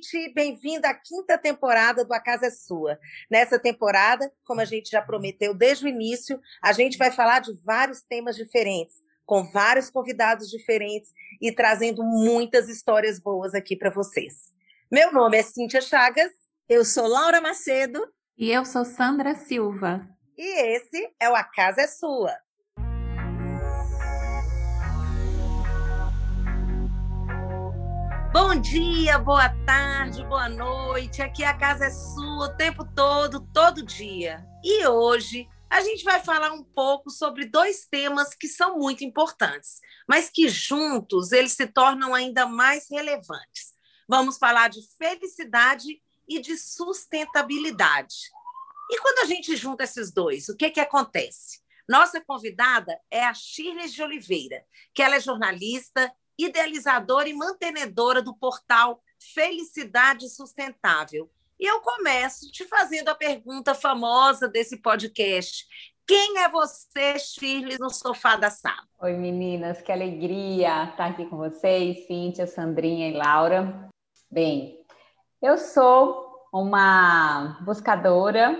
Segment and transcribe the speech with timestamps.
[0.00, 0.32] gente!
[0.32, 2.98] Bem-vindo à quinta temporada do A Casa é Sua.
[3.30, 7.52] Nessa temporada, como a gente já prometeu desde o início, a gente vai falar de
[7.62, 14.52] vários temas diferentes, com vários convidados diferentes e trazendo muitas histórias boas aqui para vocês.
[14.90, 16.32] Meu nome é Cíntia Chagas.
[16.68, 18.02] Eu sou Laura Macedo.
[18.38, 20.08] E eu sou Sandra Silva.
[20.36, 22.34] E esse é o A Casa é Sua.
[28.32, 31.20] Bom dia, boa tarde, boa noite.
[31.20, 34.46] Aqui a casa é sua o tempo todo, todo dia.
[34.62, 39.80] E hoje a gente vai falar um pouco sobre dois temas que são muito importantes,
[40.08, 43.74] mas que juntos eles se tornam ainda mais relevantes.
[44.08, 48.14] Vamos falar de felicidade e de sustentabilidade.
[48.92, 51.60] E quando a gente junta esses dois, o que, que acontece?
[51.88, 56.12] Nossa convidada é a Shirley de Oliveira, que ela é jornalista,
[56.44, 59.02] idealizadora e mantenedora do portal
[59.34, 61.30] Felicidade Sustentável.
[61.58, 65.66] E eu começo te fazendo a pergunta famosa desse podcast.
[66.06, 68.88] Quem é você, Shirley, no sofá da sala?
[69.00, 73.88] Oi, meninas, que alegria estar aqui com vocês, Cíntia, Sandrinha e Laura.
[74.30, 74.84] Bem,
[75.42, 78.52] eu sou uma buscadora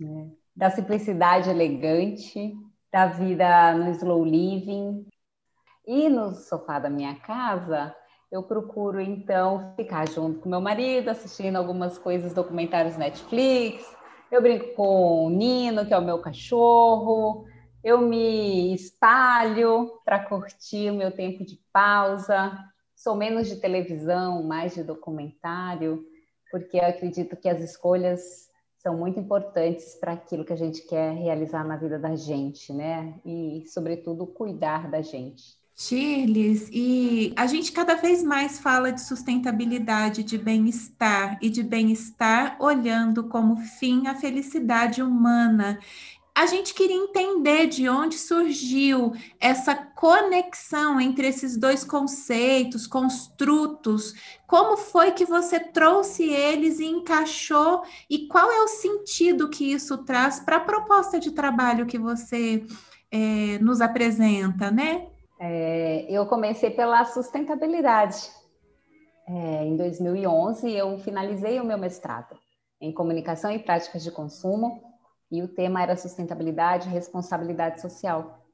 [0.00, 2.54] né, da simplicidade elegante,
[2.90, 5.06] da vida no slow living,
[5.88, 7.96] e no sofá da minha casa,
[8.30, 13.90] eu procuro então ficar junto com meu marido, assistindo algumas coisas, documentários Netflix.
[14.30, 17.46] Eu brinco com o Nino, que é o meu cachorro.
[17.82, 22.52] Eu me espalho para curtir o meu tempo de pausa.
[22.94, 26.04] Sou menos de televisão, mais de documentário,
[26.50, 31.14] porque eu acredito que as escolhas são muito importantes para aquilo que a gente quer
[31.14, 33.18] realizar na vida da gente, né?
[33.24, 35.56] E, sobretudo, cuidar da gente.
[35.80, 42.56] Shirley, e a gente cada vez mais fala de sustentabilidade, de bem-estar e de bem-estar
[42.58, 45.78] olhando como fim a felicidade humana.
[46.34, 54.14] A gente queria entender de onde surgiu essa conexão entre esses dois conceitos, construtos.
[54.48, 57.82] Como foi que você trouxe eles e encaixou?
[58.10, 62.66] E qual é o sentido que isso traz para a proposta de trabalho que você
[63.12, 65.06] é, nos apresenta, né?
[65.38, 68.30] É, eu comecei pela sustentabilidade.
[69.26, 72.36] É, em 2011, eu finalizei o meu mestrado
[72.80, 74.82] em comunicação e práticas de consumo
[75.30, 78.44] e o tema era sustentabilidade e responsabilidade social.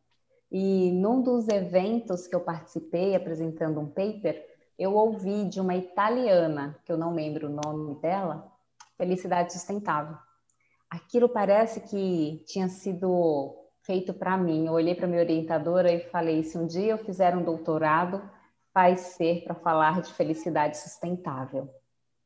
[0.50, 4.44] E num dos eventos que eu participei apresentando um paper,
[4.78, 8.52] eu ouvi de uma italiana, que eu não lembro o nome dela,
[8.96, 10.16] Felicidade Sustentável.
[10.90, 14.66] Aquilo parece que tinha sido feito para mim.
[14.66, 18.22] Eu olhei para minha orientadora e falei: se um dia eu fizer um doutorado,
[18.74, 21.68] vai ser para falar de felicidade sustentável,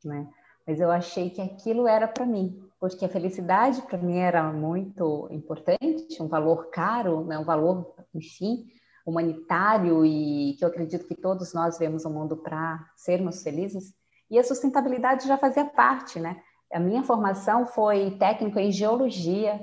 [0.05, 0.29] né?
[0.67, 5.27] Mas eu achei que aquilo era para mim, porque a felicidade para mim era muito
[5.31, 7.39] importante, um valor caro, né?
[7.39, 8.67] um valor, enfim,
[9.07, 13.95] humanitário e que eu acredito que todos nós vemos o mundo para sermos felizes.
[14.31, 16.39] E a sustentabilidade já fazia parte, né?
[16.71, 19.59] A minha formação foi técnico em geologia,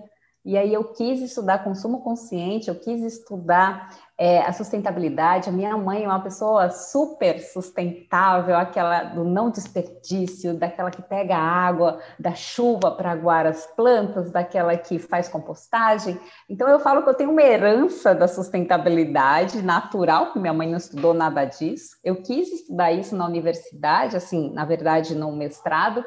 [0.45, 5.50] e aí eu quis estudar consumo consciente, eu quis estudar é, a sustentabilidade.
[5.50, 11.35] A minha mãe é uma pessoa super sustentável, aquela do não desperdício, daquela que pega
[11.35, 16.19] a água da chuva para aguar as plantas, daquela que faz compostagem.
[16.47, 20.77] Então eu falo que eu tenho uma herança da sustentabilidade natural, que minha mãe não
[20.77, 21.97] estudou nada disso.
[22.03, 26.06] Eu quis estudar isso na universidade, assim, na verdade, no mestrado.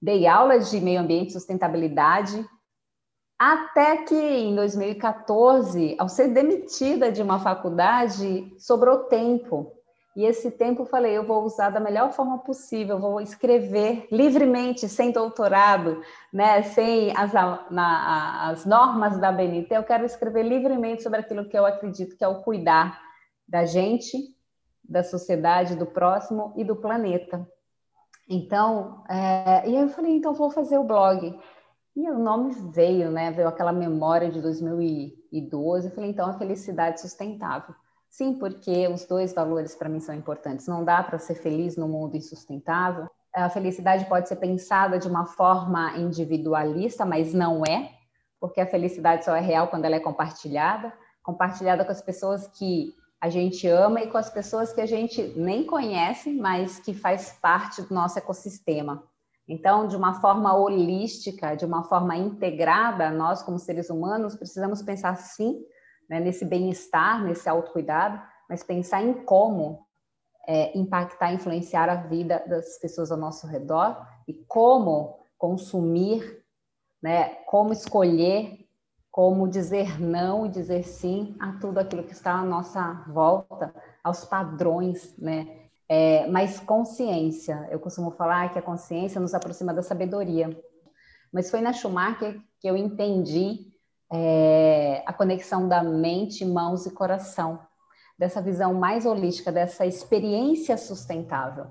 [0.00, 2.44] Dei aulas de meio ambiente e sustentabilidade
[3.44, 9.72] até que em 2014, ao ser demitida de uma faculdade, sobrou tempo.
[10.14, 14.88] E esse tempo eu falei, eu vou usar da melhor forma possível, vou escrever livremente,
[14.88, 21.18] sem doutorado, né, sem as, na, as normas da BNT, eu quero escrever livremente sobre
[21.18, 23.00] aquilo que eu acredito que é o cuidar
[23.48, 24.16] da gente,
[24.88, 27.44] da sociedade, do próximo e do planeta.
[28.28, 31.36] Então, é, e aí eu falei, então vou fazer o blog.
[31.94, 33.30] E o nome veio, né?
[33.30, 35.88] Veio aquela memória de 2012.
[35.88, 37.74] Eu falei, então, a felicidade sustentável.
[38.08, 40.66] Sim, porque os dois valores para mim são importantes.
[40.66, 43.08] Não dá para ser feliz no mundo insustentável.
[43.34, 47.90] A felicidade pode ser pensada de uma forma individualista, mas não é,
[48.38, 50.92] porque a felicidade só é real quando ela é compartilhada
[51.22, 55.22] compartilhada com as pessoas que a gente ama e com as pessoas que a gente
[55.36, 59.04] nem conhece, mas que faz parte do nosso ecossistema.
[59.52, 65.14] Então, de uma forma holística, de uma forma integrada, nós, como seres humanos, precisamos pensar
[65.14, 65.62] sim
[66.08, 68.18] né, nesse bem-estar, nesse autocuidado,
[68.48, 69.86] mas pensar em como
[70.48, 76.42] é, impactar, influenciar a vida das pessoas ao nosso redor e como consumir,
[77.02, 78.66] né, como escolher,
[79.10, 84.24] como dizer não e dizer sim a tudo aquilo que está à nossa volta, aos
[84.24, 85.61] padrões, né?
[85.94, 90.48] É, mas consciência, eu costumo falar que a consciência nos aproxima da sabedoria.
[91.30, 93.70] Mas foi na Schumacher que eu entendi
[94.10, 97.60] é, a conexão da mente, mãos e coração,
[98.18, 101.66] dessa visão mais holística, dessa experiência sustentável.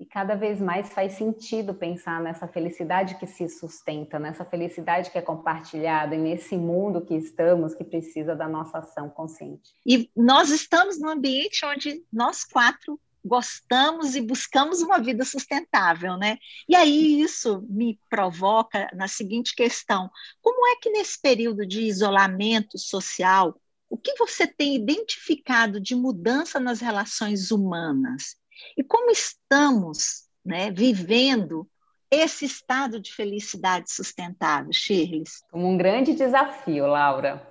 [0.00, 5.18] E cada vez mais faz sentido pensar nessa felicidade que se sustenta, nessa felicidade que
[5.18, 9.74] é compartilhada e nesse mundo que estamos, que precisa da nossa ação consciente.
[9.84, 12.98] E nós estamos num ambiente onde nós quatro
[13.28, 16.38] gostamos e buscamos uma vida sustentável, né?
[16.68, 20.10] E aí isso me provoca na seguinte questão:
[20.40, 26.58] como é que nesse período de isolamento social, o que você tem identificado de mudança
[26.58, 28.36] nas relações humanas?
[28.76, 31.68] E como estamos, né, vivendo
[32.10, 35.24] esse estado de felicidade sustentável, Shirley?
[35.50, 37.46] Como um grande desafio, Laura,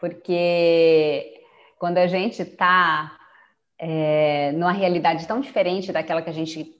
[0.00, 1.42] porque
[1.78, 3.15] quando a gente está
[3.78, 6.74] é, numa realidade tão diferente daquela que a gente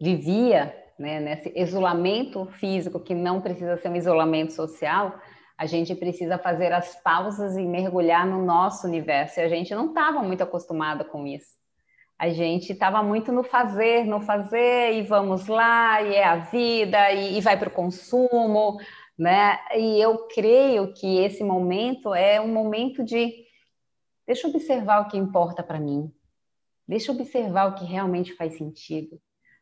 [0.00, 5.14] vivia, né, nesse isolamento físico que não precisa ser um isolamento social,
[5.56, 9.38] a gente precisa fazer as pausas e mergulhar no nosso universo.
[9.38, 11.60] E a gente não estava muito acostumado com isso.
[12.18, 17.12] A gente estava muito no fazer, no fazer, e vamos lá, e é a vida,
[17.12, 18.78] e, e vai para o consumo,
[19.18, 19.58] né?
[19.76, 23.30] E eu creio que esse momento é um momento de
[24.26, 26.10] deixa eu observar o que importa para mim,
[26.90, 29.16] Deixa eu observar o que realmente faz sentido.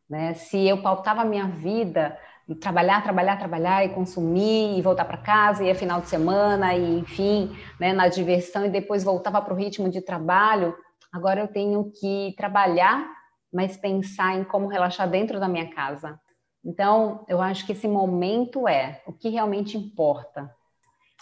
[0.08, 0.32] Né?
[0.32, 2.18] Se eu pautava a minha vida
[2.58, 7.00] trabalhar, trabalhar, trabalhar e consumir e voltar para casa e é final de semana e
[7.00, 10.74] enfim, né, na diversão e depois voltava para o ritmo de trabalho,
[11.12, 13.06] agora eu tenho que trabalhar,
[13.52, 16.18] mas pensar em como relaxar dentro da minha casa.
[16.64, 20.50] Então, eu acho que esse momento é o que realmente importa.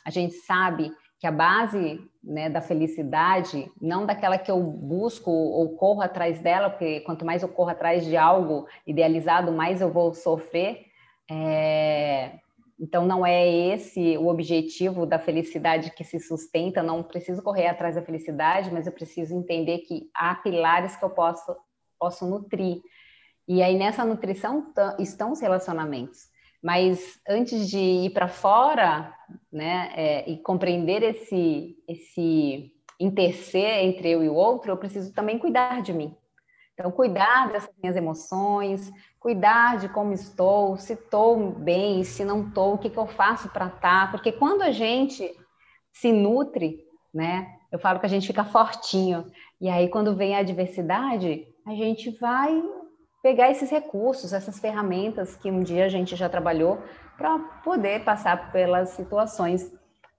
[0.04, 5.76] A gente sabe que a base né, da felicidade, não daquela que eu busco ou
[5.76, 10.12] corro atrás dela, porque quanto mais eu corro atrás de algo idealizado, mais eu vou
[10.12, 10.86] sofrer.
[11.30, 12.38] É...
[12.78, 16.82] Então, não é esse o objetivo da felicidade que se sustenta.
[16.82, 21.08] Não preciso correr atrás da felicidade, mas eu preciso entender que há pilares que eu
[21.08, 21.56] posso,
[21.98, 22.82] posso nutrir.
[23.48, 26.28] E aí, nessa nutrição estão os relacionamentos.
[26.66, 29.14] Mas antes de ir para fora,
[29.52, 35.38] né, é, e compreender esse esse intercer entre eu e o outro, eu preciso também
[35.38, 36.12] cuidar de mim.
[36.74, 42.74] Então, cuidar dessas minhas emoções, cuidar de como estou, se estou bem, se não estou,
[42.74, 44.06] o que, que eu faço para estar.
[44.06, 45.32] Tá, porque quando a gente
[45.92, 46.84] se nutre,
[47.14, 49.30] né, eu falo que a gente fica fortinho.
[49.60, 52.60] E aí, quando vem a adversidade, a gente vai
[53.26, 56.80] pegar esses recursos, essas ferramentas que um dia a gente já trabalhou
[57.16, 59.68] para poder passar pelas situações.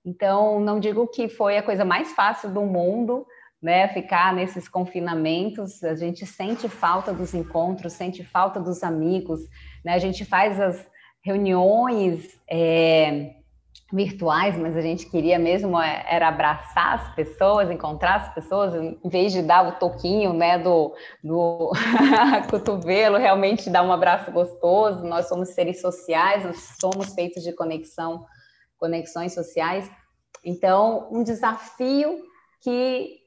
[0.06, 3.25] Então, não digo que foi a coisa mais fácil do mundo,
[3.62, 9.39] né, ficar nesses confinamentos, a gente sente falta dos encontros, sente falta dos amigos,
[9.86, 10.86] né, a gente faz as
[11.24, 13.36] reuniões é,
[13.91, 19.09] virtuais, mas a gente queria mesmo é, era abraçar as pessoas, encontrar as pessoas, em
[19.09, 21.71] vez de dar o toquinho, né, do, do
[22.51, 25.06] cotovelo, realmente dar um abraço gostoso.
[25.06, 28.25] Nós somos seres sociais, nós somos feitos de conexão,
[28.77, 29.89] conexões sociais.
[30.44, 32.21] Então, um desafio
[32.61, 33.21] que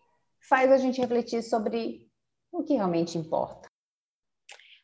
[0.47, 2.07] faz a gente refletir sobre
[2.53, 3.69] o que realmente importa.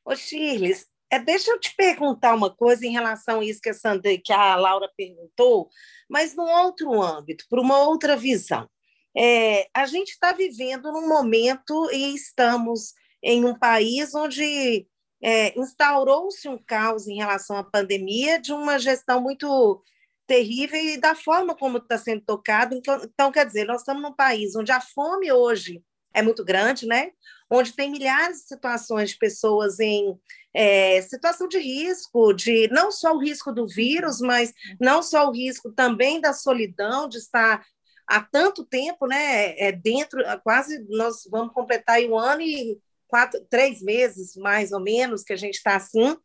[0.04, 0.73] Ô, Shirley,
[1.11, 4.33] é, deixa eu te perguntar uma coisa em relação a isso que a, Sandra, que
[4.33, 5.69] a Laura perguntou,
[6.09, 8.69] mas num outro âmbito, por uma outra visão.
[9.17, 14.87] É, a gente está vivendo num momento e estamos em um país onde
[15.23, 19.83] é, instaurou-se um caos em relação à pandemia de uma gestão muito
[20.27, 22.75] terrível e da forma como está sendo tocado.
[22.75, 25.83] Então, então, quer dizer, nós estamos num país onde a fome hoje
[26.13, 27.11] é muito grande, né?
[27.50, 30.19] Onde tem milhares de situações de pessoas em
[30.53, 35.33] é, situação de risco, de não só o risco do vírus, mas não só o
[35.33, 37.65] risco também da solidão, de estar
[38.07, 43.83] há tanto tempo, né, é, dentro, quase nós vamos completar um ano e quatro, três
[43.83, 46.17] meses, mais ou menos, que a gente está assim,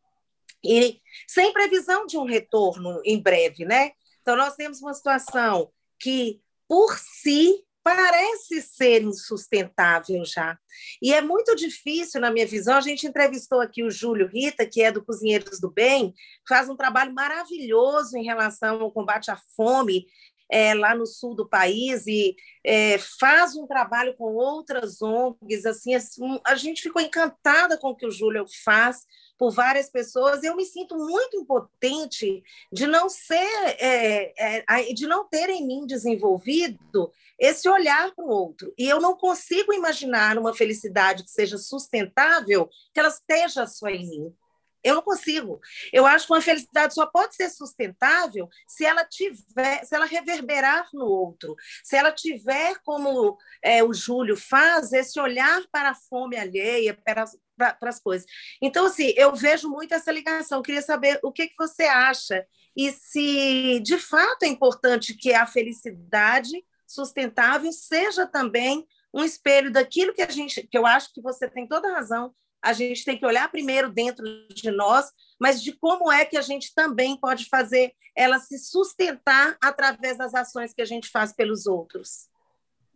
[0.63, 3.91] e sem previsão de um retorno em breve, né?
[4.21, 10.57] Então, nós temos uma situação que, por si, parece ser insustentável já.
[11.01, 12.75] E é muito difícil, na minha visão.
[12.77, 16.13] A gente entrevistou aqui o Júlio Rita, que é do Cozinheiros do Bem,
[16.47, 20.05] faz um trabalho maravilhoso em relação ao combate à fome.
[20.51, 25.65] É, lá no sul do país e é, faz um trabalho com outras ONGs.
[25.65, 29.05] Assim, assim, a gente ficou encantada com o que o Júlio faz
[29.37, 30.43] por várias pessoas.
[30.43, 33.47] Eu me sinto muito impotente de não ser,
[33.79, 38.73] é, é, de não ter em mim desenvolvido esse olhar para o outro.
[38.77, 44.07] E eu não consigo imaginar uma felicidade que seja sustentável, que ela esteja só em
[44.07, 44.35] mim.
[44.83, 45.59] Eu não consigo.
[45.91, 50.87] Eu acho que uma felicidade só pode ser sustentável se ela tiver, se ela reverberar
[50.93, 56.37] no outro, se ela tiver, como é, o Júlio faz, esse olhar para a fome
[56.37, 57.25] alheia, para,
[57.57, 58.27] para, para as coisas.
[58.61, 60.59] Então, assim, eu vejo muito essa ligação.
[60.59, 62.45] Eu queria saber o que, que você acha
[62.75, 70.13] e se de fato é importante que a felicidade sustentável seja também um espelho daquilo
[70.13, 73.25] que a gente, que eu acho que você tem toda razão, a gente tem que
[73.25, 77.93] olhar primeiro dentro de nós, mas de como é que a gente também pode fazer
[78.15, 82.29] ela se sustentar através das ações que a gente faz pelos outros.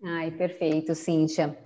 [0.04, 1.58] Ai, perfeito, Cíntia.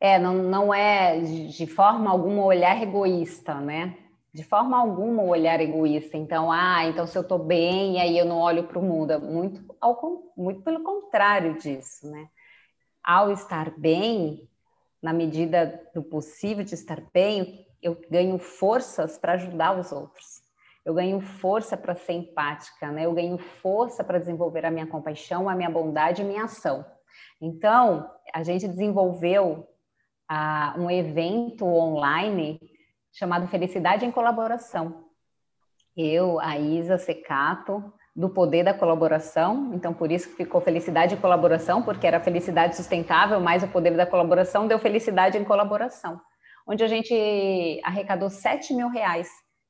[0.00, 3.96] É, não, não é de forma alguma olhar egoísta, né?
[4.32, 6.16] De forma alguma olhar egoísta.
[6.16, 9.18] Então, ah, então se eu estou bem, aí eu não olho para o mundo.
[9.20, 12.28] Muito, ao, muito pelo contrário disso, né?
[13.02, 14.48] Ao estar bem,
[15.06, 20.42] na medida do possível de estar bem, eu ganho forças para ajudar os outros.
[20.84, 23.06] Eu ganho força para ser empática, né?
[23.06, 26.84] Eu ganho força para desenvolver a minha compaixão, a minha bondade e minha ação.
[27.40, 29.68] Então, a gente desenvolveu
[30.28, 32.60] uh, um evento online
[33.12, 35.04] chamado Felicidade em Colaboração.
[35.96, 41.82] Eu, a Isa Secato, do poder da colaboração, então por isso ficou felicidade e colaboração,
[41.82, 46.18] porque era felicidade sustentável, mais o poder da colaboração deu felicidade em colaboração,
[46.66, 49.28] onde a gente arrecadou 7 mil reais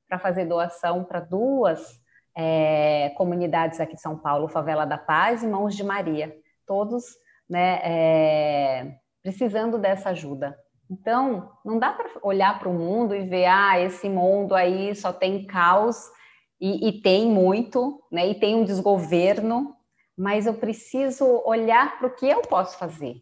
[0.08, 1.84] para fazer doação para duas
[2.36, 6.32] é, comunidades aqui de São Paulo, Favela da Paz e Mãos de Maria,
[6.64, 7.04] todos
[7.50, 10.56] né, é, precisando dessa ajuda.
[10.88, 15.12] Então, não dá para olhar para o mundo e ver, ah, esse mundo aí só
[15.12, 15.96] tem caos
[16.60, 18.28] e, e tem muito, né?
[18.28, 19.74] E tem um desgoverno,
[20.16, 23.16] mas eu preciso olhar para o que eu posso fazer.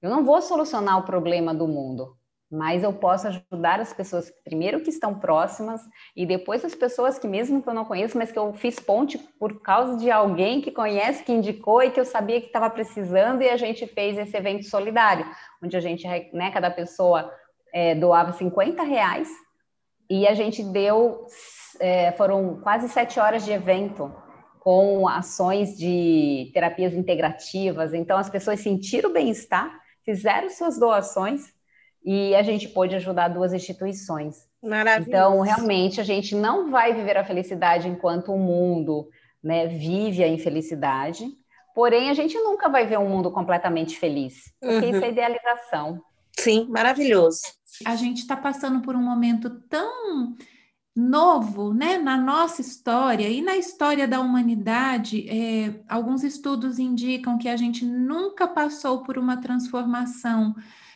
[0.00, 2.16] Eu não vou solucionar o problema do mundo,
[2.50, 5.80] mas eu posso ajudar as pessoas primeiro que estão próximas
[6.14, 9.18] e depois as pessoas que mesmo que eu não conheço, mas que eu fiz ponte
[9.18, 13.42] por causa de alguém que conhece, que indicou e que eu sabia que estava precisando
[13.42, 15.26] e a gente fez esse evento solidário,
[15.62, 17.30] onde a gente, né, cada pessoa
[17.72, 19.28] é, doava 50 reais
[20.08, 21.26] e a gente deu
[21.80, 24.12] é, foram quase sete horas de evento
[24.60, 27.94] com ações de terapias integrativas.
[27.94, 29.70] Então, as pessoas sentiram bem-estar,
[30.04, 31.54] fizeram suas doações
[32.04, 34.48] e a gente pôde ajudar duas instituições.
[34.62, 35.08] Maravilha.
[35.08, 39.08] Então, realmente, a gente não vai viver a felicidade enquanto o mundo
[39.42, 41.24] né, vive a infelicidade.
[41.74, 44.96] Porém, a gente nunca vai ver um mundo completamente feliz, porque uhum.
[44.96, 46.02] isso é idealização.
[46.38, 47.42] Sim, maravilhoso.
[47.84, 50.34] A gente está passando por um momento tão
[50.96, 57.50] novo né, na nossa história e na história da humanidade, é, alguns estudos indicam que
[57.50, 60.54] a gente nunca passou por uma transformação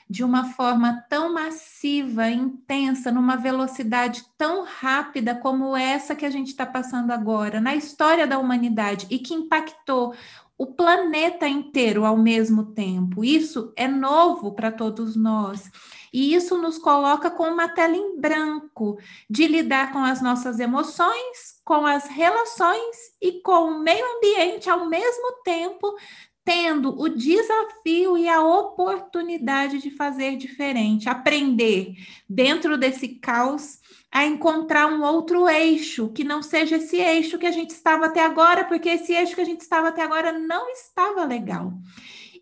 [0.08, 6.48] de uma forma tão massiva, intensa, numa velocidade tão rápida como essa que a gente
[6.48, 10.14] está passando agora na história da humanidade e que impactou
[10.58, 13.24] o planeta inteiro ao mesmo tempo.
[13.24, 15.70] Isso é novo para todos nós.
[16.12, 18.98] E isso nos coloca com uma tela em branco
[19.28, 24.88] de lidar com as nossas emoções, com as relações e com o meio ambiente ao
[24.88, 25.96] mesmo tempo,
[26.44, 31.94] tendo o desafio e a oportunidade de fazer diferente, aprender
[32.28, 33.78] dentro desse caos
[34.10, 38.24] a encontrar um outro eixo que não seja esse eixo que a gente estava até
[38.24, 41.72] agora, porque esse eixo que a gente estava até agora não estava legal.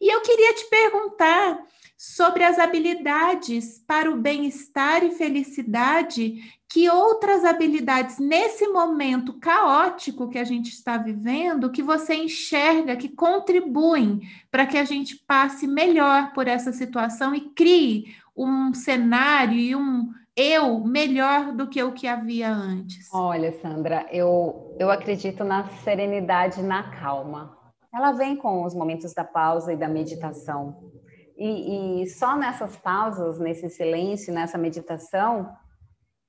[0.00, 1.58] E eu queria te perguntar
[1.98, 10.38] sobre as habilidades para o bem-estar e felicidade, que outras habilidades nesse momento caótico que
[10.38, 16.32] a gente está vivendo, que você enxerga que contribuem para que a gente passe melhor
[16.32, 22.06] por essa situação e crie um cenário e um eu melhor do que o que
[22.06, 23.12] havia antes?
[23.12, 27.58] Olha, Sandra, eu, eu acredito na serenidade, na calma.
[27.92, 30.92] Ela vem com os momentos da pausa e da meditação.
[31.38, 35.56] E, e só nessas pausas, nesse silêncio, nessa meditação,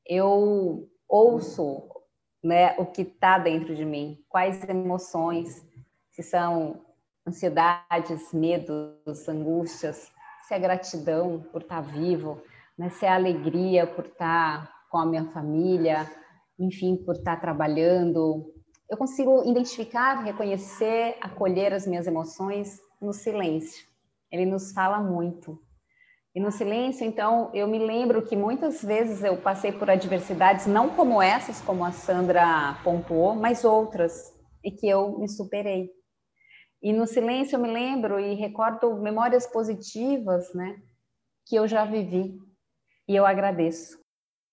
[0.06, 1.89] eu ouço
[2.44, 5.66] né, o que está dentro de mim, quais emoções,
[6.12, 6.86] se são
[7.28, 10.12] ansiedades, medos, angústias,
[10.48, 12.42] se é gratidão por estar tá vivo,
[12.78, 16.08] né, se é alegria por estar tá com a minha família,
[16.60, 18.54] enfim, por estar tá trabalhando,
[18.88, 23.88] eu consigo identificar, reconhecer, acolher as minhas emoções no silêncio.
[24.32, 25.60] Ele nos fala muito.
[26.36, 30.90] E no silêncio, então, eu me lembro que muitas vezes eu passei por adversidades, não
[30.90, 34.32] como essas, como a Sandra pontuou, mas outras,
[34.64, 35.90] e que eu me superei.
[36.82, 40.80] E no silêncio eu me lembro e recordo memórias positivas, né,
[41.46, 42.38] que eu já vivi,
[43.08, 43.98] e eu agradeço.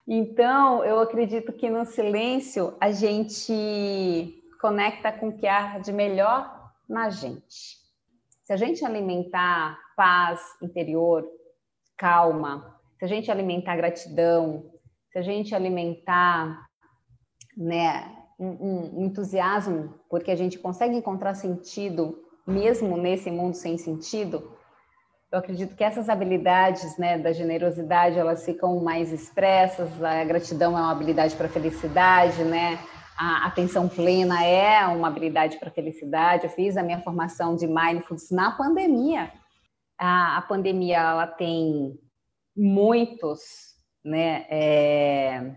[0.08, 6.72] Então, eu acredito que no silêncio a gente conecta com o que há de melhor
[6.88, 7.85] na gente.
[8.46, 11.26] Se a gente alimentar paz interior,
[11.98, 14.70] calma, se a gente alimentar gratidão,
[15.10, 16.64] se a gente alimentar
[17.56, 24.52] né, um, um entusiasmo, porque a gente consegue encontrar sentido mesmo nesse mundo sem sentido,
[25.32, 30.80] eu acredito que essas habilidades né, da generosidade elas ficam mais expressas, a gratidão é
[30.80, 32.78] uma habilidade para felicidade, né?
[33.16, 36.44] A atenção plena é uma habilidade para a felicidade.
[36.44, 39.32] Eu fiz a minha formação de mindfulness na pandemia.
[39.98, 41.98] A, a pandemia ela tem
[42.54, 45.56] muitos, né, é,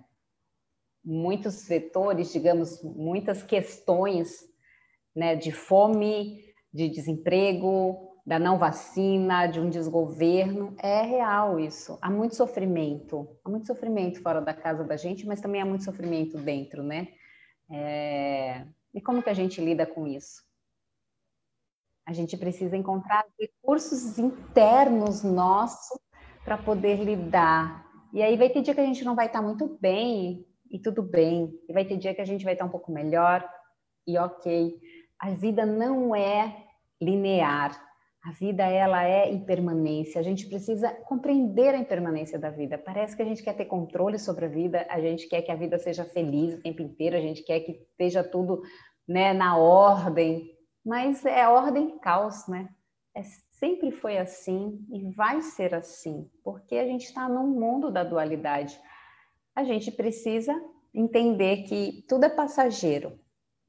[1.03, 4.39] muitos vetores, digamos, muitas questões,
[5.15, 6.39] né, de fome,
[6.73, 10.75] de desemprego, da não vacina, de um desgoverno.
[10.81, 11.97] É real isso.
[12.01, 15.83] Há muito sofrimento, há muito sofrimento fora da casa da gente, mas também há muito
[15.83, 17.09] sofrimento dentro, né?
[17.71, 18.65] É...
[18.93, 20.43] E como que a gente lida com isso?
[22.05, 25.99] A gente precisa encontrar recursos internos nossos
[26.43, 27.85] para poder lidar.
[28.11, 31.03] E aí vai ter dia que a gente não vai estar muito bem e tudo
[31.03, 31.53] bem.
[31.67, 33.47] E vai ter dia que a gente vai estar um pouco melhor
[34.07, 34.75] e ok.
[35.19, 36.65] A vida não é
[36.99, 37.88] linear.
[38.29, 40.21] A vida ela é impermanência.
[40.21, 42.77] A gente precisa compreender a impermanência da vida.
[42.77, 45.55] Parece que a gente quer ter controle sobre a vida, a gente quer que a
[45.55, 48.61] vida seja feliz o tempo inteiro, a gente quer que esteja tudo,
[49.07, 50.55] né, na ordem.
[50.85, 52.69] Mas é ordem caos, né?
[53.15, 58.03] É, sempre foi assim e vai ser assim, porque a gente está num mundo da
[58.03, 58.79] dualidade.
[59.55, 60.53] A gente precisa
[60.93, 63.19] entender que tudo é passageiro,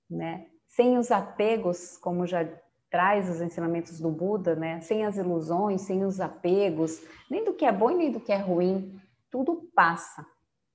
[0.08, 0.48] né?
[0.66, 2.46] Sem os apegos, como já
[2.90, 4.80] traz os ensinamentos do Buda, né?
[4.80, 7.00] Sem as ilusões, sem os apegos,
[7.30, 9.00] nem do que é bom e nem do que é ruim,
[9.30, 10.26] tudo passa.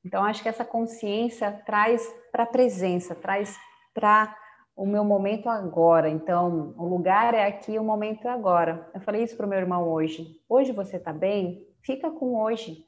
[0.04, 3.58] Então acho que essa consciência traz para a presença, traz
[3.94, 4.36] para
[4.76, 6.10] o meu momento agora.
[6.10, 8.90] Então, o lugar é aqui, o momento é agora.
[8.94, 10.42] Eu falei isso para o meu irmão hoje.
[10.50, 11.66] Hoje você está bem?
[11.82, 12.86] Fica com hoje.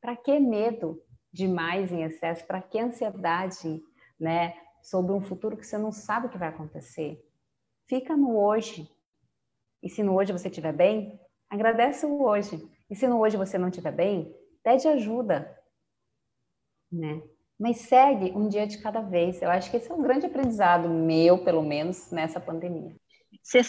[0.00, 1.00] Para que medo
[1.32, 2.46] demais em excesso?
[2.46, 3.82] Para que ansiedade,
[4.20, 4.54] né?
[4.82, 7.24] Sobre um futuro que você não sabe o que vai acontecer.
[7.92, 8.90] Fica no hoje.
[9.82, 12.66] E se no hoje você estiver bem, agradece o hoje.
[12.88, 15.54] E se no hoje você não estiver bem, pede ajuda.
[16.90, 17.22] Né?
[17.60, 19.42] Mas segue um dia de cada vez.
[19.42, 22.96] Eu acho que esse é um grande aprendizado meu, pelo menos, nessa pandemia.
[23.42, 23.62] Você,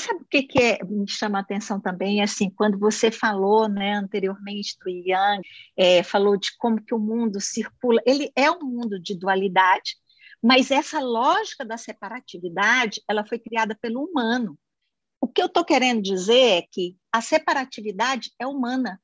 [0.00, 2.20] sabe o que, que é, me chama a atenção também?
[2.20, 5.42] Assim, quando você falou né, anteriormente do Yang,
[5.76, 9.94] é, falou de como que o mundo circula, ele é um mundo de dualidade,
[10.42, 14.58] mas essa lógica da separatividade, ela foi criada pelo humano.
[15.20, 19.00] O que eu estou querendo dizer é que a separatividade é humana,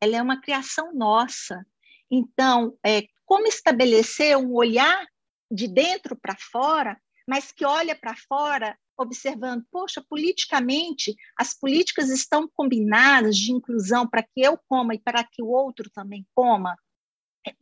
[0.00, 1.66] ela é uma criação nossa.
[2.10, 5.06] Então, é, como estabelecer um olhar
[5.50, 12.48] de dentro para fora, mas que olha para fora observando, poxa, politicamente as políticas estão
[12.54, 16.76] combinadas de inclusão para que eu coma e para que o outro também coma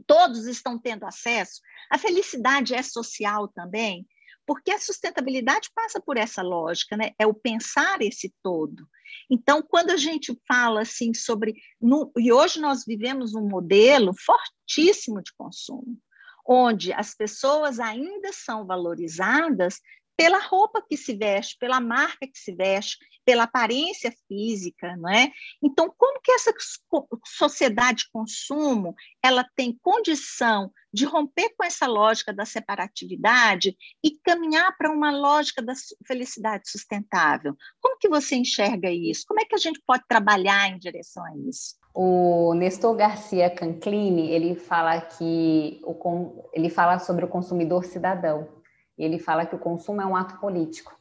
[0.07, 1.61] todos estão tendo acesso.
[1.91, 4.07] A felicidade é social também,
[4.47, 7.13] porque a sustentabilidade passa por essa lógica, né?
[7.19, 8.87] É o pensar esse todo.
[9.31, 11.55] Então, quando a gente fala assim sobre.
[11.81, 15.99] No, e hoje nós vivemos um modelo fortíssimo de consumo,
[16.47, 19.81] onde as pessoas ainda são valorizadas
[20.23, 25.33] pela roupa que se veste, pela marca que se veste, pela aparência física, não é?
[25.61, 26.55] Então, como que essa
[27.27, 34.77] sociedade de consumo ela tem condição de romper com essa lógica da separatividade e caminhar
[34.79, 35.73] para uma lógica da
[36.07, 37.57] felicidade sustentável?
[37.81, 39.25] Como que você enxerga isso?
[39.27, 41.75] Como é que a gente pode trabalhar em direção a isso?
[41.93, 48.62] O Nestor Garcia Canclini, ele fala que o, ele fala sobre o consumidor cidadão.
[49.05, 50.95] Ele fala que o consumo é um ato político.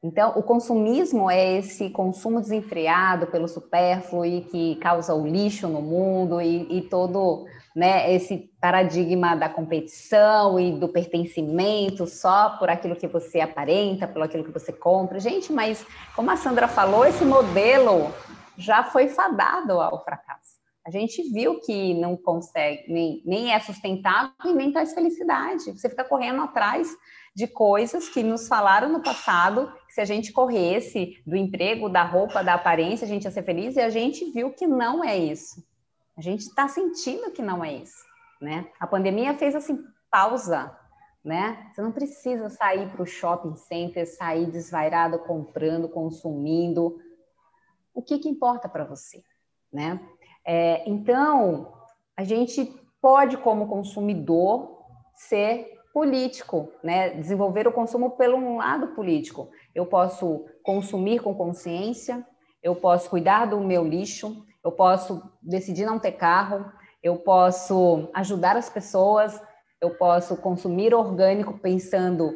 [0.00, 5.82] Então, o consumismo é esse consumo desenfreado pelo supérfluo e que causa o lixo no
[5.82, 12.94] mundo e, e todo né, esse paradigma da competição e do pertencimento só por aquilo
[12.94, 15.18] que você aparenta, pelo aquilo que você compra.
[15.18, 18.12] Gente, mas como a Sandra falou, esse modelo
[18.56, 20.47] já foi fadado ao fracasso.
[20.88, 25.64] A gente viu que não consegue, nem, nem é sustentável e nem traz felicidade.
[25.64, 26.88] Você fica correndo atrás
[27.36, 32.04] de coisas que nos falaram no passado, que se a gente corresse do emprego, da
[32.04, 35.14] roupa, da aparência, a gente ia ser feliz, e a gente viu que não é
[35.14, 35.62] isso.
[36.16, 38.02] A gente está sentindo que não é isso,
[38.40, 38.66] né?
[38.80, 39.78] A pandemia fez assim,
[40.10, 40.74] pausa,
[41.22, 41.70] né?
[41.70, 46.98] Você não precisa sair para o shopping center, sair desvairado comprando, consumindo.
[47.92, 49.22] O que, que importa para você,
[49.70, 50.00] né?
[50.50, 51.74] É, então,
[52.16, 54.78] a gente pode, como consumidor,
[55.14, 57.10] ser político, né?
[57.10, 59.50] Desenvolver o consumo pelo um lado político.
[59.74, 62.26] Eu posso consumir com consciência,
[62.62, 66.64] eu posso cuidar do meu lixo, eu posso decidir não ter carro,
[67.02, 69.38] eu posso ajudar as pessoas,
[69.82, 72.34] eu posso consumir orgânico pensando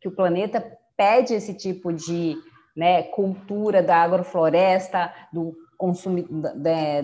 [0.00, 0.60] que o planeta
[0.96, 2.36] pede esse tipo de
[2.76, 6.22] né, cultura da agrofloresta, do consumo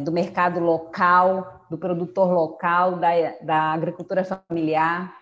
[0.01, 3.09] do mercado local, do produtor local, da,
[3.41, 5.19] da agricultura familiar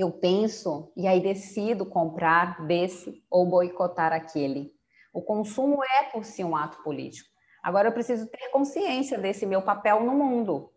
[0.00, 4.72] eu penso e aí decido comprar desse ou boicotar aquele.
[5.12, 7.28] O consumo é por si um ato político.
[7.62, 10.72] Agora eu preciso ter consciência desse meu papel no mundo.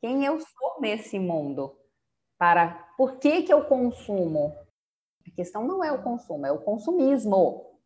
[0.00, 1.76] Quem eu sou nesse mundo?
[2.38, 4.56] Para por que que eu consumo?
[5.26, 7.78] A questão não é o consumo, é o consumismo,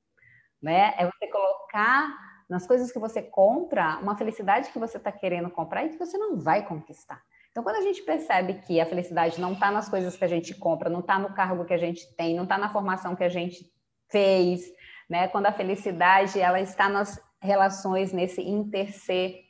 [0.63, 0.95] né?
[0.97, 5.85] É você colocar nas coisas que você compra uma felicidade que você está querendo comprar
[5.85, 7.23] e que você não vai conquistar.
[7.51, 10.55] Então, quando a gente percebe que a felicidade não está nas coisas que a gente
[10.55, 13.29] compra, não está no cargo que a gente tem, não está na formação que a
[13.29, 13.71] gente
[14.11, 14.63] fez,
[15.09, 15.29] né?
[15.29, 19.41] Quando a felicidade ela está nas relações nesse interser,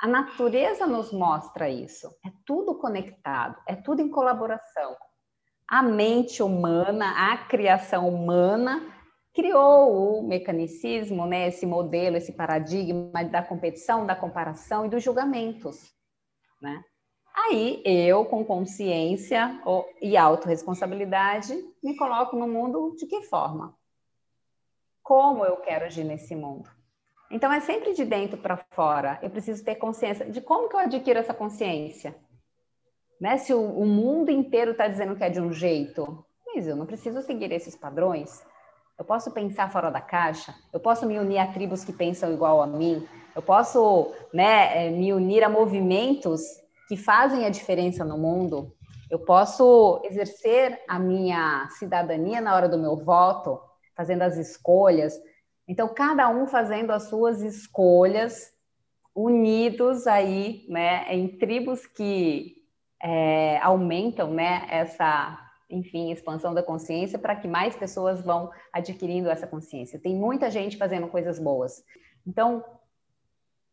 [0.00, 2.08] a natureza nos mostra isso.
[2.24, 4.96] É tudo conectado, é tudo em colaboração.
[5.66, 8.94] A mente humana, a criação humana
[9.38, 15.94] criou o mecanicismo, né, esse modelo, esse paradigma da competição, da comparação e dos julgamentos,
[16.60, 16.82] né?
[17.32, 19.62] Aí eu, com consciência
[20.02, 23.78] e autorresponsabilidade, me coloco no mundo de que forma?
[25.04, 26.68] Como eu quero agir nesse mundo?
[27.30, 29.20] Então é sempre de dentro para fora.
[29.22, 32.16] Eu preciso ter consciência de como que eu adquiro essa consciência.
[33.20, 33.38] Né?
[33.38, 36.86] Se o, o mundo inteiro está dizendo que é de um jeito, mas eu não
[36.86, 38.44] preciso seguir esses padrões.
[38.98, 40.52] Eu posso pensar fora da caixa.
[40.72, 43.06] Eu posso me unir a tribos que pensam igual a mim.
[43.34, 46.42] Eu posso né, eh, me unir a movimentos
[46.88, 48.74] que fazem a diferença no mundo.
[49.08, 53.60] Eu posso exercer a minha cidadania na hora do meu voto,
[53.96, 55.14] fazendo as escolhas.
[55.68, 58.52] Então, cada um fazendo as suas escolhas,
[59.14, 62.56] unidos aí, né, em tribos que
[63.02, 69.46] é, aumentam, né, essa, enfim, expansão da consciência para que mais pessoas vão adquirindo essa
[69.46, 69.98] consciência.
[69.98, 71.84] Tem muita gente fazendo coisas boas.
[72.26, 72.64] Então,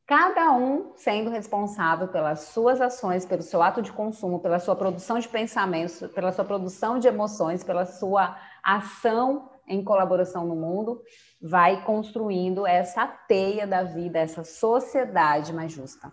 [0.06, 5.20] cada um sendo responsável pelas suas ações, pelo seu ato de consumo, pela sua produção
[5.20, 11.02] de pensamentos, pela sua produção de emoções, pela sua ação em colaboração no mundo,
[11.42, 16.12] vai construindo essa teia da vida, essa sociedade mais justa.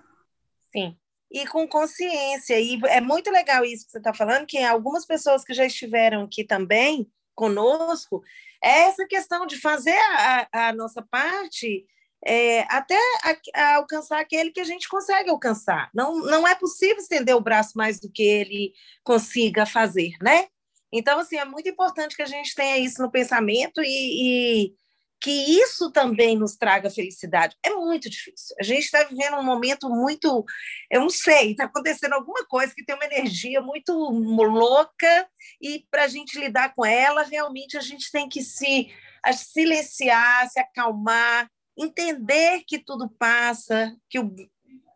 [0.71, 0.97] Sim.
[1.33, 2.61] E com consciência.
[2.61, 6.25] E é muito legal isso que você está falando, que algumas pessoas que já estiveram
[6.25, 8.23] aqui também conosco,
[8.63, 11.87] é essa questão de fazer a, a nossa parte
[12.25, 15.91] é, até a, a alcançar aquele que a gente consegue alcançar.
[15.95, 20.47] Não, não é possível estender o braço mais do que ele consiga fazer, né?
[20.93, 24.75] Então, assim, é muito importante que a gente tenha isso no pensamento e, e
[25.23, 27.57] que isso também nos traga felicidade.
[27.63, 28.57] É muito difícil.
[28.61, 30.45] A gente está vivendo um momento muito,
[30.91, 35.29] eu não sei, está acontecendo alguma coisa que tem uma energia muito louca
[35.61, 38.93] e para a gente lidar com ela, realmente a gente tem que se
[39.33, 44.35] silenciar, se acalmar, entender que tudo passa, que o,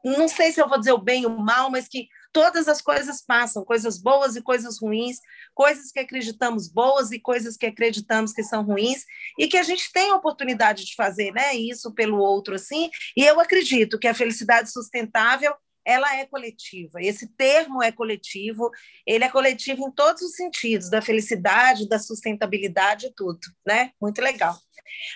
[0.05, 2.83] não sei se eu vou dizer o bem e o mal, mas que todas as
[2.83, 5.21] coisas passam, coisas boas e coisas ruins,
[5.55, 9.07] coisas que acreditamos boas e coisas que acreditamos que são ruins,
[9.39, 13.25] e que a gente tem a oportunidade de fazer né, isso pelo outro assim, e
[13.25, 17.01] eu acredito que a felicidade sustentável ela é coletiva.
[17.01, 18.71] Esse termo é coletivo,
[19.07, 23.93] ele é coletivo em todos os sentidos, da felicidade, da sustentabilidade, tudo, né?
[23.99, 24.55] Muito legal.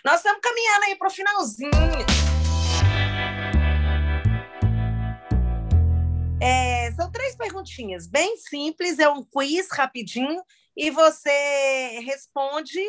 [0.07, 2.40] Nós estamos caminhando aí para o finalzinho.
[6.43, 10.43] É, são três perguntinhas, bem simples, é um quiz rapidinho,
[10.75, 12.81] e você responde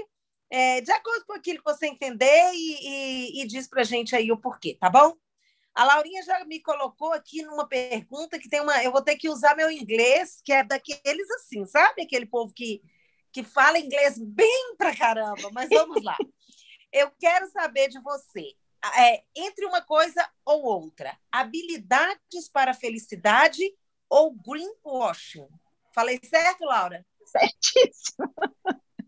[0.49, 4.15] é, de acordo com aquilo que você entender e, e, e diz para a gente
[4.15, 5.15] aí o porquê, tá bom?
[5.73, 8.83] A Laurinha já me colocou aqui numa pergunta que tem uma.
[8.83, 12.01] Eu vou ter que usar meu inglês, que é daqueles assim, sabe?
[12.01, 12.81] Aquele povo que,
[13.31, 16.17] que fala inglês bem pra caramba, mas vamos lá.
[16.91, 18.53] Eu quero saber de você,
[18.97, 23.61] é, entre uma coisa ou outra, habilidades para felicidade
[24.09, 25.47] ou greenwashing?
[25.93, 27.05] Falei certo, Laura?
[27.25, 28.33] Certíssimo.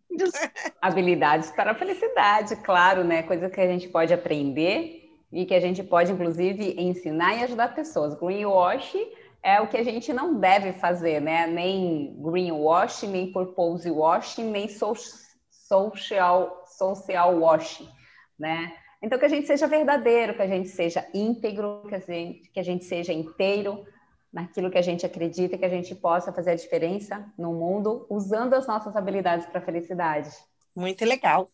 [0.81, 3.23] Habilidades para felicidade, claro, né?
[3.23, 7.73] Coisa que a gente pode aprender e que a gente pode, inclusive, ensinar e ajudar
[7.73, 8.13] pessoas.
[8.13, 8.95] Greenwash
[9.41, 11.47] é o que a gente não deve fazer, né?
[11.47, 17.89] Nem greenwash, nem purpose washing, nem social, social washing,
[18.37, 18.71] né?
[19.03, 22.59] Então, que a gente seja verdadeiro, que a gente seja íntegro, que a gente, que
[22.59, 23.85] a gente seja inteiro
[24.31, 28.53] naquilo que a gente acredita, que a gente possa fazer a diferença no mundo usando
[28.53, 30.29] as nossas habilidades para a felicidade.
[30.73, 31.51] Muito legal.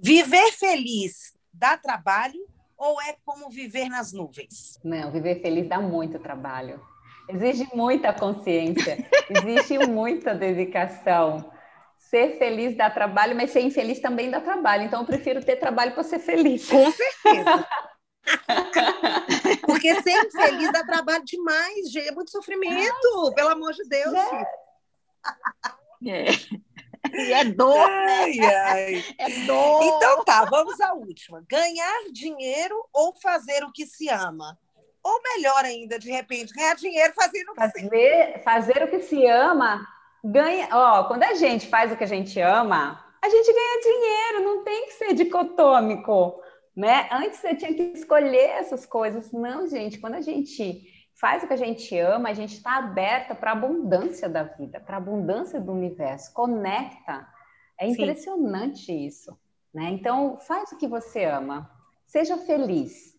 [0.00, 2.40] Viver feliz dá trabalho
[2.78, 4.80] ou é como viver nas nuvens?
[4.82, 6.80] Não, viver feliz dá muito trabalho.
[7.28, 11.52] Exige muita consciência, existe muita dedicação
[12.10, 14.82] ser feliz dá trabalho, mas ser infeliz também dá trabalho.
[14.82, 16.68] Então, eu prefiro ter trabalho para ser feliz.
[16.68, 17.66] Com certeza.
[19.64, 22.08] Porque ser infeliz dá trabalho demais, gente.
[22.08, 24.12] É muito sofrimento, pelo amor de Deus.
[26.04, 26.26] É.
[27.12, 27.88] E é dor.
[27.88, 29.04] Ai, ai.
[29.16, 29.82] É dor.
[29.84, 31.44] Então tá, vamos à última.
[31.48, 34.58] Ganhar dinheiro ou fazer o que se ama?
[35.02, 38.42] Ou melhor ainda, de repente, ganhar dinheiro fazendo o que fazer, se...
[38.42, 39.86] Fazer o que se ama
[40.24, 44.44] ganha, ó, quando a gente faz o que a gente ama, a gente ganha dinheiro,
[44.44, 46.40] não tem que ser dicotômico,
[46.76, 47.08] né?
[47.12, 49.30] Antes você tinha que escolher essas coisas.
[49.32, 50.82] Não, gente, quando a gente
[51.20, 54.80] faz o que a gente ama, a gente está aberta para a abundância da vida,
[54.80, 57.26] para a abundância do universo, conecta.
[57.78, 59.06] É impressionante Sim.
[59.06, 59.38] isso,
[59.72, 59.90] né?
[59.90, 61.70] Então, faz o que você ama,
[62.06, 63.14] seja feliz.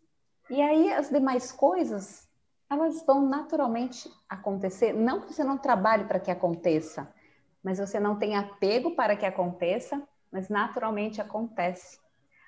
[0.50, 2.28] E aí as demais coisas
[2.72, 7.14] elas vão naturalmente acontecer, não que você não trabalhe para que aconteça,
[7.62, 12.00] mas você não tem apego para que aconteça, mas naturalmente acontece.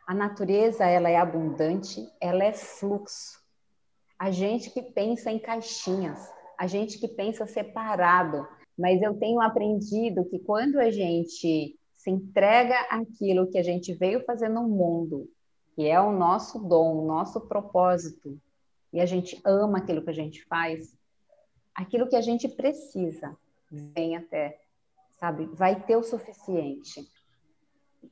[0.07, 3.38] A natureza, ela é abundante, ela é fluxo.
[4.17, 8.47] A gente que pensa em caixinhas, a gente que pensa separado,
[8.79, 14.23] mas eu tenho aprendido que quando a gente se entrega aquilo que a gente veio
[14.23, 15.29] fazer no mundo,
[15.75, 18.39] que é o nosso dom, o nosso propósito,
[18.93, 20.95] e a gente ama aquilo que a gente faz,
[21.73, 23.36] aquilo que a gente precisa
[23.71, 24.62] vem até,
[25.19, 25.47] sabe?
[25.47, 27.12] Vai ter o suficiente.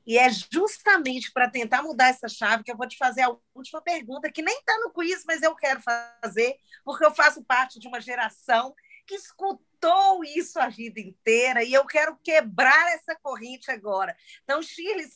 [0.04, 3.80] E é justamente para tentar mudar essa chave que eu vou te fazer a última
[3.80, 7.86] pergunta, que nem está no quiz, mas eu quero fazer, porque eu faço parte de
[7.86, 8.74] uma geração
[9.06, 14.16] que escutou isso a vida inteira e eu quero quebrar essa corrente agora.
[14.42, 15.06] Então, Shirley,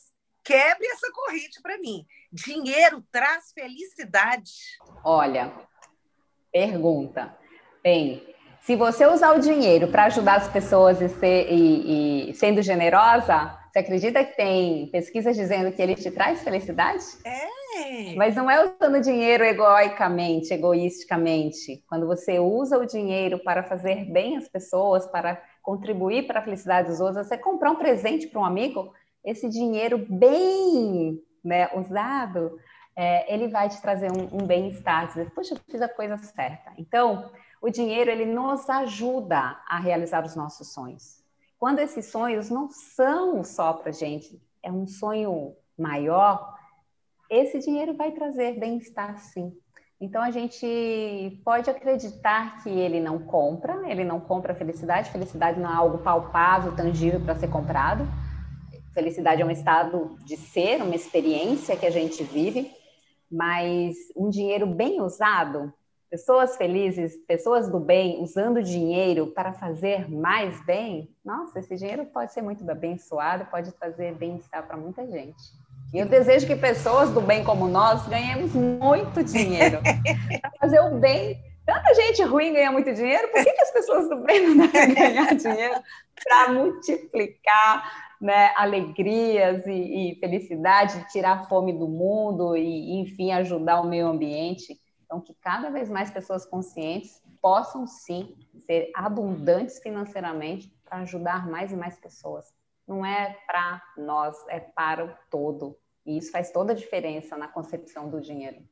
[0.47, 2.05] quebre essa corrente para mim.
[2.31, 4.51] Dinheiro traz felicidade?
[5.03, 5.51] Olha,
[6.49, 7.37] pergunta.
[7.83, 8.23] Bem,
[8.61, 13.57] se você usar o dinheiro para ajudar as pessoas e, ser, e, e, sendo generosa,
[13.69, 17.03] você acredita que tem pesquisas dizendo que ele te traz felicidade?
[17.25, 18.15] É.
[18.15, 21.83] Mas não é usando dinheiro egoicamente, egoisticamente.
[21.87, 26.87] Quando você usa o dinheiro para fazer bem às pessoas, para contribuir para a felicidade
[26.87, 28.93] dos outros, você comprar um presente para um amigo,
[29.27, 32.57] esse dinheiro bem né, usado,
[32.95, 36.71] é, ele vai te trazer um, um bem-estar, dizer, puxa, eu fiz a coisa certa.
[36.77, 37.29] Então,
[37.61, 41.21] o dinheiro, ele nos ajuda a realizar os nossos sonhos.
[41.59, 46.55] Quando esses sonhos não são só para gente, é um sonho maior,
[47.29, 49.51] esse dinheiro vai trazer bem-estar, sim.
[49.99, 55.69] Então a gente pode acreditar que ele não compra, ele não compra felicidade, felicidade não
[55.69, 58.07] é algo palpável, tangível para ser comprado,
[58.97, 62.71] Felicidade é um estado de ser, uma experiência que a gente vive,
[63.31, 65.71] mas um dinheiro bem usado,
[66.09, 72.33] pessoas felizes, pessoas do bem, usando dinheiro para fazer mais bem, nossa, esse dinheiro pode
[72.33, 75.43] ser muito abençoado, pode trazer bem-estar para muita gente.
[75.93, 79.79] E eu desejo que pessoas do bem como nós ganhemos muito dinheiro
[80.41, 81.39] para fazer o bem.
[81.67, 84.95] Tanta gente ruim ganha muito dinheiro, por que, que as pessoas do bem não devem
[84.95, 85.75] ganhar dinheiro
[86.23, 93.81] para multiplicar né, alegrias e, e felicidade, tirar a fome do mundo e, enfim, ajudar
[93.81, 94.79] o meio ambiente.
[95.05, 101.71] Então, que cada vez mais pessoas conscientes possam sim ser abundantes financeiramente para ajudar mais
[101.71, 102.53] e mais pessoas.
[102.87, 105.77] Não é para nós, é para o todo.
[106.05, 108.65] E isso faz toda a diferença na concepção do dinheiro.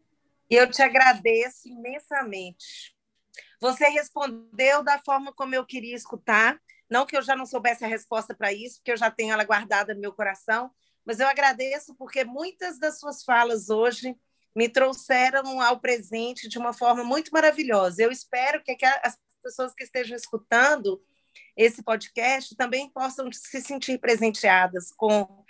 [0.49, 2.95] E eu te agradeço imensamente.
[3.59, 6.59] Você respondeu da forma como eu queria escutar.
[6.89, 9.43] Não que eu já não soubesse a resposta para isso, porque eu já tenho ela
[9.43, 10.71] guardada no meu coração,
[11.05, 14.15] mas eu agradeço porque muitas das suas falas hoje
[14.55, 18.01] me trouxeram ao presente de uma forma muito maravilhosa.
[18.01, 21.01] Eu espero que as pessoas que estejam escutando
[21.55, 25.43] esse podcast também possam se sentir presenteadas com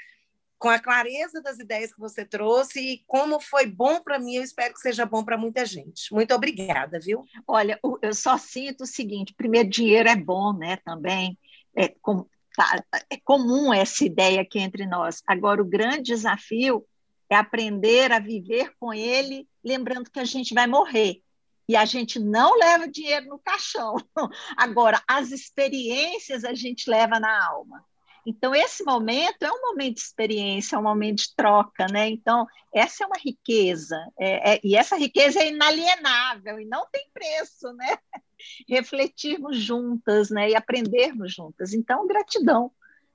[0.65, 4.41] com a clareza das ideias que você trouxe e como foi bom para mim, eu
[4.41, 6.11] espero que seja bom para muita gente.
[6.11, 7.23] Muito obrigada, viu?
[7.47, 10.77] Olha, eu só sinto o seguinte: primeiro, dinheiro é bom, né?
[10.77, 11.37] Também,
[11.75, 15.21] é, como tá, é comum essa ideia aqui entre nós.
[15.27, 16.83] Agora, o grande desafio
[17.29, 21.21] é aprender a viver com ele, lembrando que a gente vai morrer.
[21.69, 23.97] E a gente não leva dinheiro no caixão.
[24.57, 27.85] Agora, as experiências a gente leva na alma.
[28.25, 32.09] Então, esse momento é um momento de experiência, é um momento de troca, né?
[32.09, 37.07] Então, essa é uma riqueza, é, é, e essa riqueza é inalienável e não tem
[37.13, 37.97] preço, né?
[38.67, 40.49] Refletirmos juntas, né?
[40.49, 41.73] E aprendermos juntas.
[41.73, 42.71] Então, gratidão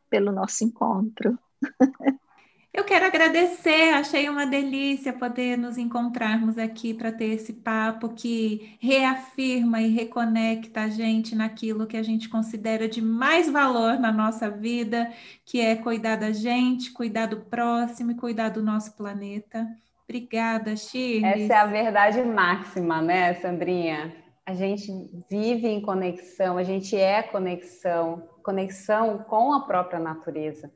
[0.09, 1.38] pelo nosso encontro.
[2.73, 8.77] Eu quero agradecer, achei uma delícia poder nos encontrarmos aqui para ter esse papo que
[8.81, 14.49] reafirma e reconecta a gente naquilo que a gente considera de mais valor na nossa
[14.49, 15.11] vida,
[15.45, 19.67] que é cuidar da gente, cuidar do próximo e cuidar do nosso planeta.
[20.05, 21.45] Obrigada, Shirley.
[21.45, 24.15] Essa é a verdade máxima, né, Sandrinha?
[24.47, 24.93] A gente
[25.29, 30.71] vive em conexão, a gente é conexão, conexão com a própria natureza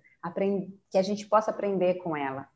[0.90, 2.46] que a gente possa aprender com ela,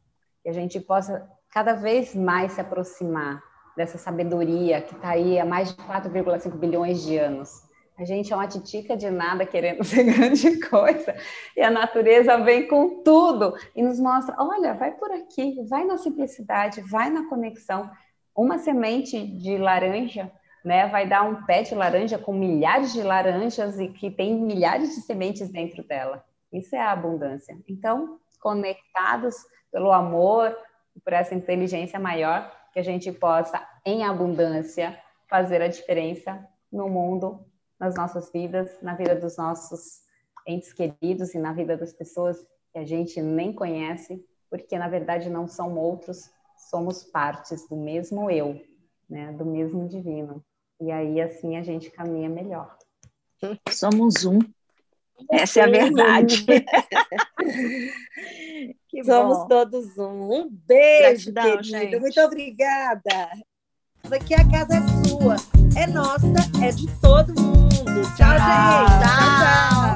[0.42, 3.42] que a gente possa cada vez mais se aproximar
[3.76, 7.62] dessa sabedoria que está aí há mais de 4,5 bilhões de anos.
[7.98, 11.16] A gente é uma titica de nada querendo ser grande coisa,
[11.56, 15.98] e a natureza vem com tudo e nos mostra: olha, vai por aqui, vai na
[15.98, 17.90] simplicidade, vai na conexão.
[18.36, 20.30] Uma semente de laranja
[20.64, 24.94] né, vai dar um pé de laranja com milhares de laranjas e que tem milhares
[24.94, 26.24] de sementes dentro dela.
[26.52, 27.58] Isso é a abundância.
[27.68, 29.34] Então, conectados
[29.70, 30.56] pelo amor,
[31.04, 37.44] por essa inteligência maior, que a gente possa, em abundância, fazer a diferença no mundo,
[37.78, 40.00] nas nossas vidas, na vida dos nossos
[40.46, 45.28] entes queridos e na vida das pessoas que a gente nem conhece, porque na verdade
[45.28, 46.30] não são outros,
[46.70, 48.60] somos partes do mesmo eu,
[49.08, 50.44] né, do mesmo divino.
[50.80, 52.76] E aí assim a gente caminha melhor.
[53.70, 54.38] Somos um.
[55.30, 56.46] Essa é a verdade.
[59.04, 60.32] Somos todos um.
[60.32, 61.80] Um beijo, Gratidão, querida.
[61.80, 62.00] Gente.
[62.00, 63.30] Muito obrigada.
[64.10, 65.36] Aqui a casa é sua,
[65.76, 66.26] é nossa,
[66.62, 67.68] é de todo mundo.
[68.16, 68.88] Tchau, Tchau.
[68.88, 69.87] gente.